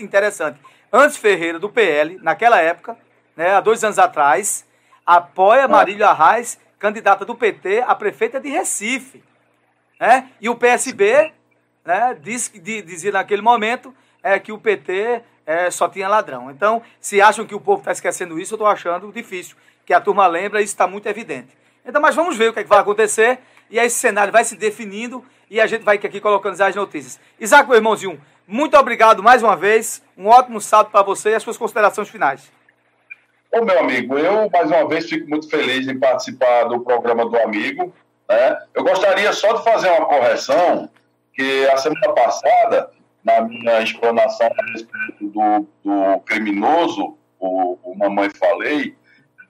interessante, 0.00 0.60
Anso 0.92 1.18
Ferreira, 1.18 1.58
do 1.58 1.68
PL, 1.68 2.18
naquela 2.22 2.60
época, 2.60 2.96
né, 3.36 3.54
há 3.54 3.60
dois 3.60 3.82
anos 3.84 3.98
atrás, 3.98 4.66
apoia 5.06 5.66
Marília 5.68 6.12
Reis, 6.12 6.58
candidata 6.78 7.24
do 7.24 7.34
PT 7.34 7.80
a 7.86 7.94
prefeita 7.94 8.40
de 8.40 8.48
Recife. 8.48 9.22
Né? 9.98 10.28
E 10.40 10.48
o 10.48 10.54
PSB 10.54 11.32
né, 11.84 12.16
disse, 12.20 12.58
dizia 12.58 13.12
naquele 13.12 13.42
momento 13.42 13.94
é, 14.22 14.38
que 14.38 14.52
o 14.52 14.58
PT 14.58 15.22
é, 15.46 15.70
só 15.70 15.88
tinha 15.88 16.08
ladrão. 16.08 16.50
Então, 16.50 16.82
se 17.00 17.20
acham 17.20 17.46
que 17.46 17.54
o 17.54 17.60
povo 17.60 17.80
está 17.80 17.92
esquecendo 17.92 18.38
isso, 18.38 18.54
eu 18.54 18.56
estou 18.56 18.66
achando 18.66 19.10
difícil. 19.10 19.56
Que 19.86 19.94
a 19.94 20.00
turma 20.00 20.26
lembra, 20.26 20.60
isso 20.60 20.74
está 20.74 20.86
muito 20.86 21.06
evidente. 21.06 21.56
Então, 21.84 22.02
mas 22.02 22.14
vamos 22.14 22.36
ver 22.36 22.50
o 22.50 22.52
que, 22.52 22.60
é 22.60 22.62
que 22.62 22.68
vai 22.68 22.78
acontecer. 22.78 23.38
E 23.70 23.78
esse 23.78 23.96
cenário 23.96 24.32
vai 24.32 24.44
se 24.44 24.56
definindo 24.56 25.24
e 25.50 25.60
a 25.60 25.66
gente 25.66 25.82
vai 25.82 25.96
aqui 25.96 26.20
colocando 26.20 26.60
as 26.60 26.74
notícias. 26.74 27.20
Isaac, 27.38 27.68
meu 27.68 27.76
irmãozinho, 27.76 28.20
muito 28.46 28.76
obrigado 28.76 29.22
mais 29.22 29.42
uma 29.42 29.56
vez. 29.56 30.02
Um 30.16 30.26
ótimo 30.26 30.60
sábado 30.60 30.90
para 30.90 31.02
você 31.02 31.30
e 31.30 31.34
as 31.34 31.42
suas 31.42 31.56
considerações 31.56 32.08
finais. 32.08 32.50
Ô, 33.52 33.64
meu 33.64 33.78
amigo, 33.80 34.18
eu, 34.18 34.48
mais 34.50 34.70
uma 34.70 34.86
vez, 34.86 35.08
fico 35.08 35.28
muito 35.28 35.48
feliz 35.48 35.88
em 35.88 35.98
participar 35.98 36.64
do 36.64 36.80
programa 36.80 37.28
do 37.28 37.38
amigo. 37.38 37.92
Né? 38.28 38.58
Eu 38.74 38.84
gostaria 38.84 39.32
só 39.32 39.54
de 39.54 39.64
fazer 39.64 39.88
uma 39.90 40.06
correção, 40.06 40.88
que 41.32 41.66
a 41.68 41.76
semana 41.78 42.12
passada, 42.12 42.90
na 43.24 43.40
minha 43.42 43.80
explanação 43.80 44.46
a 44.48 44.72
respeito 44.72 45.28
do, 45.28 45.66
do 45.84 46.20
criminoso, 46.26 47.16
o, 47.38 47.78
o 47.82 47.96
Mamãe 47.96 48.28
Falei, 48.30 48.94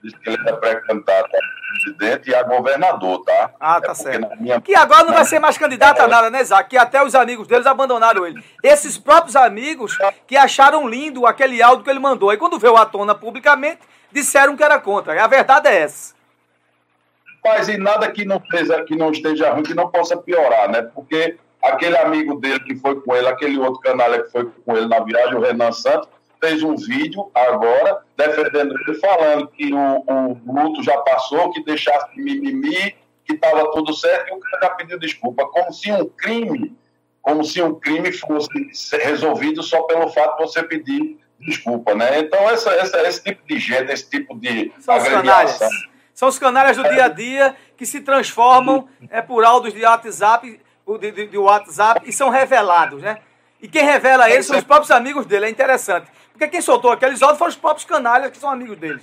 disse 0.02 0.16
que 0.18 0.30
ele 0.30 0.48
é 0.48 0.52
pré-candidato 0.52 1.28
a 1.36 1.68
presidente 1.72 2.30
e 2.30 2.34
a 2.34 2.42
governador, 2.42 3.24
tá? 3.24 3.50
Ah, 3.58 3.80
tá 3.80 3.92
é 3.92 3.94
certo. 3.94 4.40
Minha... 4.40 4.60
Que 4.60 4.74
agora 4.74 5.04
não 5.04 5.14
vai 5.14 5.24
ser 5.26 5.38
mais 5.38 5.58
candidato 5.58 6.00
a 6.00 6.08
nada, 6.08 6.30
né, 6.30 6.42
Zac? 6.44 6.68
Que 6.68 6.76
até 6.76 7.02
os 7.02 7.14
amigos 7.14 7.46
deles 7.46 7.66
abandonaram 7.66 8.26
ele. 8.26 8.42
Esses 8.62 8.98
próprios 8.98 9.36
amigos 9.36 9.96
que 10.26 10.36
acharam 10.36 10.88
lindo 10.88 11.26
aquele 11.26 11.62
áudio 11.62 11.84
que 11.84 11.90
ele 11.90 11.98
mandou. 11.98 12.30
Aí 12.30 12.36
quando 12.36 12.58
veio 12.58 12.76
à 12.76 12.86
tona 12.86 13.14
publicamente, 13.14 13.80
disseram 14.10 14.56
que 14.56 14.62
era 14.62 14.78
contra. 14.78 15.14
E 15.14 15.18
a 15.18 15.26
verdade 15.26 15.68
é 15.68 15.82
essa. 15.82 16.14
Mas 17.44 17.68
e 17.68 17.78
nada 17.78 18.10
que 18.10 18.24
não, 18.24 18.36
esteja, 18.36 18.84
que 18.84 18.96
não 18.96 19.10
esteja 19.10 19.50
ruim, 19.52 19.62
que 19.62 19.74
não 19.74 19.88
possa 19.90 20.16
piorar, 20.16 20.70
né? 20.70 20.82
Porque 20.82 21.36
aquele 21.62 21.96
amigo 21.96 22.38
dele 22.40 22.60
que 22.60 22.76
foi 22.76 23.00
com 23.00 23.14
ele, 23.14 23.28
aquele 23.28 23.58
outro 23.58 23.80
canalha 23.80 24.22
que 24.22 24.30
foi 24.30 24.50
com 24.64 24.76
ele 24.76 24.86
na 24.86 25.00
viagem, 25.00 25.34
o 25.34 25.40
Renan 25.40 25.72
Santos, 25.72 26.08
fez 26.40 26.62
um 26.62 26.76
vídeo 26.76 27.30
agora 27.34 28.02
defendendo 28.16 28.74
ele, 28.78 28.94
falando 28.98 29.48
que 29.48 29.72
o, 29.72 30.04
o 30.06 30.40
luto 30.46 30.82
já 30.82 30.96
passou, 30.98 31.50
que 31.50 31.62
deixasse 31.64 32.14
de 32.14 32.22
mimimi, 32.22 32.96
que 33.24 33.34
estava 33.34 33.70
tudo 33.72 33.92
certo, 33.94 34.28
e 34.28 34.36
o 34.36 34.40
cara 34.40 34.62
já 34.62 34.70
pediu 34.70 34.98
desculpa, 34.98 35.46
como 35.46 35.72
se 35.72 35.92
um 35.92 36.08
crime, 36.08 36.76
como 37.20 37.44
se 37.44 37.60
um 37.62 37.74
crime 37.74 38.12
fosse 38.12 38.48
resolvido 39.02 39.62
só 39.62 39.82
pelo 39.82 40.08
fato 40.08 40.38
de 40.38 40.42
você 40.44 40.62
pedir 40.62 41.18
desculpa, 41.40 41.94
né? 41.94 42.18
Então, 42.18 42.48
essa, 42.50 42.70
essa, 42.72 43.00
esse 43.02 43.22
tipo 43.22 43.46
de 43.46 43.58
gente, 43.58 43.92
esse 43.92 44.08
tipo 44.08 44.36
de 44.38 44.72
São 44.80 44.94
agremiação... 44.94 45.68
São 46.14 46.28
os 46.28 46.36
canalhas 46.36 46.76
do 46.76 46.82
dia 46.82 47.04
a 47.04 47.08
dia 47.08 47.54
que 47.76 47.86
se 47.86 48.00
transformam 48.00 48.88
é, 49.08 49.22
por 49.22 49.44
áudios 49.44 49.72
de 49.72 49.84
WhatsApp, 49.84 50.60
de, 50.98 51.12
de, 51.12 51.26
de 51.28 51.38
WhatsApp 51.38 52.00
e 52.04 52.12
são 52.12 52.28
revelados, 52.28 53.00
né? 53.00 53.18
E 53.62 53.68
quem 53.68 53.84
revela 53.84 54.28
eles 54.28 54.44
são 54.44 54.58
os 54.58 54.64
próprios 54.64 54.90
amigos 54.90 55.26
dele, 55.26 55.46
é 55.46 55.48
interessante. 55.48 56.10
Porque 56.38 56.52
quem 56.52 56.60
soltou 56.60 56.92
aqueles 56.92 57.20
áudios 57.20 57.38
foram 57.38 57.50
os 57.50 57.56
próprios 57.56 57.84
canalhas 57.84 58.30
que 58.30 58.38
são 58.38 58.48
amigos 58.48 58.78
deles. 58.78 59.02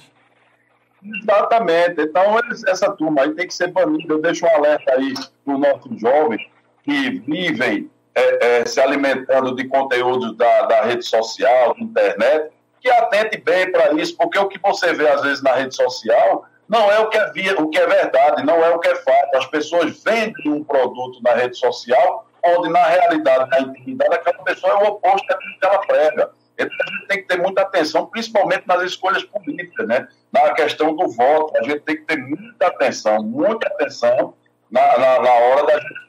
Exatamente. 1.03 2.01
Então, 2.01 2.39
eles, 2.39 2.63
essa 2.63 2.89
turma 2.93 3.23
aí 3.23 3.35
tem 3.35 3.45
que 3.45 3.53
ser 3.53 3.67
banida. 3.67 4.13
Eu 4.13 4.21
deixo 4.21 4.45
um 4.45 4.55
alerta 4.55 4.93
aí 4.93 5.13
para 5.43 5.53
os 5.53 5.59
nossos 5.59 5.99
jovens 5.99 6.41
que 6.83 7.19
vivem 7.19 7.91
é, 8.15 8.61
é, 8.61 8.65
se 8.65 8.79
alimentando 8.79 9.53
de 9.53 9.67
conteúdos 9.67 10.37
da, 10.37 10.61
da 10.61 10.83
rede 10.83 11.03
social, 11.05 11.75
da 11.75 11.81
internet, 11.81 12.51
que 12.79 12.89
atente 12.89 13.37
bem 13.39 13.69
para 13.69 13.91
isso, 13.95 14.15
porque 14.15 14.39
o 14.39 14.47
que 14.47 14.57
você 14.57 14.93
vê 14.93 15.09
às 15.09 15.21
vezes 15.21 15.43
na 15.43 15.55
rede 15.55 15.75
social 15.75 16.45
não 16.69 16.89
é 16.89 16.99
o 16.99 17.09
que 17.09 17.17
é, 17.17 17.31
via, 17.31 17.61
o 17.61 17.69
que 17.69 17.77
é 17.77 17.85
verdade, 17.85 18.45
não 18.45 18.63
é 18.63 18.69
o 18.69 18.79
que 18.79 18.87
é 18.87 18.95
fato. 18.95 19.35
As 19.35 19.45
pessoas 19.47 20.01
vendem 20.01 20.53
um 20.53 20.63
produto 20.63 21.21
na 21.21 21.33
rede 21.33 21.57
social, 21.57 22.25
onde 22.45 22.69
na 22.69 22.83
realidade, 22.85 23.49
na 23.49 23.59
intimidade, 23.59 24.15
aquela 24.15 24.41
pessoa 24.43 24.71
é 24.71 24.75
o 24.77 24.87
oposto 24.87 25.27
daquilo 25.27 25.59
que 25.59 25.65
ela 25.65 25.79
prega. 25.79 26.31
Então, 26.57 26.77
a 26.79 26.91
gente 26.91 27.07
tem 27.07 27.17
que 27.21 27.27
ter 27.27 27.37
muita 27.37 27.61
atenção, 27.61 28.05
principalmente 28.05 28.67
nas 28.67 28.81
escolhas 28.83 29.23
políticas, 29.23 29.87
né? 29.87 30.07
na 30.31 30.53
questão 30.53 30.95
do 30.95 31.07
voto. 31.09 31.57
A 31.57 31.63
gente 31.63 31.81
tem 31.81 31.97
que 31.97 32.03
ter 32.03 32.17
muita 32.17 32.67
atenção, 32.67 33.23
muita 33.23 33.67
atenção 33.67 34.33
na, 34.71 34.97
na, 34.97 35.21
na 35.21 35.31
hora 35.31 35.65
da 35.65 35.79
gente 35.79 36.05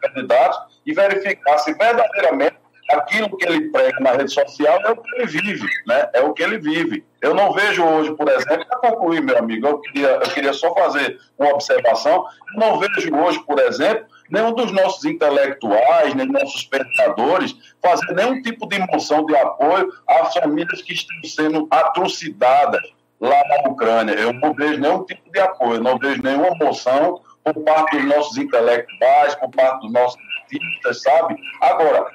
candidatos 0.00 0.58
e 0.86 0.92
verificar 0.94 1.58
se 1.58 1.74
verdadeiramente 1.74 2.56
aquilo 2.90 3.36
que 3.36 3.46
ele 3.46 3.70
prega 3.70 4.00
na 4.00 4.12
rede 4.12 4.32
social 4.32 4.80
é 4.82 4.90
o 4.90 4.96
que 4.96 5.14
ele 5.14 5.26
vive, 5.26 5.66
né? 5.86 6.08
É 6.12 6.20
o 6.20 6.32
que 6.32 6.42
ele 6.42 6.58
vive. 6.58 7.04
Eu 7.20 7.34
não 7.34 7.52
vejo 7.52 7.84
hoje, 7.84 8.14
por 8.14 8.28
exemplo, 8.28 8.66
para 8.66 8.90
concluir, 8.90 9.22
meu 9.22 9.38
amigo, 9.38 9.66
eu 9.66 9.78
queria, 9.78 10.08
eu 10.08 10.30
queria 10.30 10.52
só 10.52 10.74
fazer 10.74 11.18
uma 11.38 11.50
observação. 11.50 12.26
Eu 12.54 12.60
não 12.60 12.78
vejo 12.78 13.14
hoje, 13.14 13.38
por 13.46 13.58
exemplo, 13.60 14.06
nenhum 14.30 14.54
dos 14.54 14.72
nossos 14.72 15.04
intelectuais, 15.04 16.14
nem 16.14 16.26
nossos 16.26 16.64
pensadores, 16.64 17.56
fazer 17.82 18.14
nenhum 18.14 18.40
tipo 18.42 18.66
de 18.66 18.78
moção 18.78 19.24
de 19.26 19.36
apoio 19.36 19.92
às 20.08 20.34
famílias 20.34 20.82
que 20.82 20.92
estão 20.92 21.16
sendo 21.24 21.68
atrocidades 21.70 22.80
lá 23.20 23.40
na 23.48 23.70
Ucrânia. 23.70 24.14
Eu 24.14 24.32
não 24.32 24.52
vejo 24.52 24.80
nenhum 24.80 25.04
tipo 25.04 25.30
de 25.30 25.40
apoio, 25.40 25.80
não 25.80 25.98
vejo 25.98 26.22
nenhuma 26.22 26.54
moção 26.56 27.20
por 27.44 27.54
parte 27.64 27.96
dos 27.96 28.06
nossos 28.06 28.36
intelectuais, 28.36 29.34
por 29.36 29.50
parte 29.50 29.82
dos 29.82 29.92
nossos 29.92 30.20
artistas, 30.42 31.02
sabe? 31.02 31.36
Agora, 31.60 32.06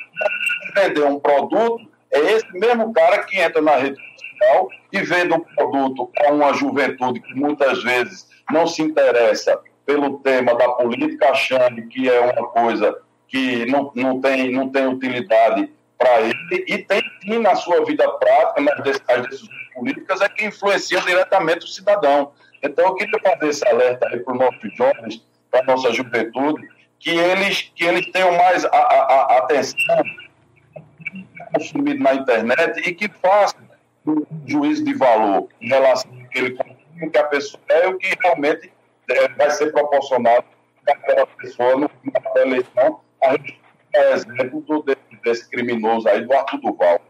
vender 0.76 1.04
um 1.04 1.20
produto, 1.20 1.90
é 2.12 2.20
esse 2.34 2.52
mesmo 2.54 2.94
cara 2.94 3.24
que 3.24 3.40
entra 3.40 3.62
na 3.62 3.76
rede 3.76 3.98
social 3.98 4.70
e 4.92 5.02
vende 5.02 5.34
um 5.34 5.40
produto 5.40 6.10
a 6.26 6.32
uma 6.32 6.54
juventude 6.54 7.20
que 7.20 7.34
muitas 7.34 7.84
vezes 7.84 8.28
não 8.50 8.66
se 8.66 8.82
interessa 8.82 9.60
pelo 9.88 10.20
tema 10.20 10.54
da 10.54 10.68
política, 10.74 11.30
achando 11.30 11.82
que 11.88 12.10
é 12.10 12.20
uma 12.20 12.48
coisa 12.50 13.00
que 13.28 13.66
não, 13.66 13.90
não, 13.96 14.20
tem, 14.20 14.52
não 14.52 14.70
tem 14.70 14.86
utilidade 14.86 15.72
para 15.98 16.22
ele, 16.22 16.66
e 16.68 16.78
tem 16.80 17.02
sim 17.24 17.40
na 17.40 17.56
sua 17.56 17.84
vida 17.86 18.08
prática, 18.08 18.62
nas 18.62 18.84
decisões 18.84 19.50
políticas, 19.74 20.22
é 20.22 20.30
que 20.30 20.46
influencia 20.46 21.00
diretamente 21.02 21.66
o 21.66 21.70
cidadão. 21.70 22.34
Então, 22.62 22.86
eu 22.86 22.96
queria 22.96 23.20
fazer 23.20 23.48
esse 23.48 23.68
alerta 23.68 24.08
aí 24.10 24.20
para 24.20 24.34
os 24.34 24.40
nossos 24.40 24.76
jovens, 24.76 25.26
para 25.50 25.62
a 25.62 25.64
nossa 25.64 25.92
juventude, 25.94 26.68
que 27.00 27.12
eles, 27.12 27.72
que 27.74 27.86
eles 27.86 28.12
tenham 28.12 28.36
mais 28.38 28.66
a, 28.66 28.70
a, 28.70 29.36
a 29.36 29.38
atenção 29.38 30.04
consumido 31.54 32.04
na 32.04 32.14
internet 32.14 32.88
e 32.88 32.94
que 32.94 33.08
façam 33.08 33.62
um 34.06 34.26
juízo 34.46 34.84
de 34.84 34.94
valor 34.94 35.48
em 35.62 35.70
relação 35.70 36.12
ao 36.12 36.30
que 36.30 36.58
que 37.12 37.18
a 37.18 37.24
pessoa 37.26 37.62
é 37.70 37.88
o 37.88 37.98
que 37.98 38.18
realmente 38.20 38.72
vai 39.38 39.50
ser 39.52 39.72
proporcionado 39.72 40.46
àquela 40.88 41.26
pessoa 41.28 41.90
da 42.34 42.42
eleição, 42.42 43.00
a 43.24 43.32
gente 43.32 43.60
é 43.94 44.14
exemplo 44.14 44.62
do, 44.62 44.84
desse 45.24 45.50
criminoso 45.50 46.08
aí, 46.08 46.26
do 46.26 46.34
Arthur 46.34 46.60
Duval. 46.60 47.02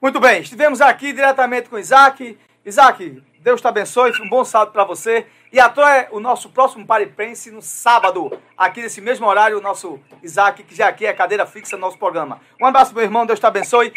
Muito 0.00 0.20
bem, 0.20 0.40
estivemos 0.40 0.80
aqui 0.80 1.12
diretamente 1.12 1.68
com 1.68 1.78
Isaac. 1.78 2.38
Isaac, 2.64 3.22
Deus 3.38 3.60
te 3.60 3.66
abençoe, 3.66 4.12
um 4.20 4.28
bom 4.28 4.44
sábado 4.44 4.72
para 4.72 4.84
você. 4.84 5.26
E 5.52 5.60
até 5.60 6.08
o 6.10 6.18
nosso 6.18 6.48
próximo 6.48 6.86
Paripense 6.86 7.50
no 7.50 7.60
sábado, 7.60 8.30
aqui 8.56 8.80
nesse 8.80 9.00
mesmo 9.00 9.26
horário, 9.26 9.58
o 9.58 9.60
nosso 9.60 10.00
Isaac, 10.22 10.62
que 10.62 10.74
já 10.74 10.88
aqui 10.88 11.04
é 11.04 11.12
cadeira 11.12 11.44
fixa 11.44 11.76
no 11.76 11.82
nosso 11.82 11.98
programa. 11.98 12.40
Um 12.60 12.66
abraço, 12.66 12.94
meu 12.94 13.02
irmão, 13.02 13.26
Deus 13.26 13.38
te 13.38 13.46
abençoe. 13.46 13.92